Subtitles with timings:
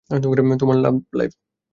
[0.57, 1.31] তোমার love life.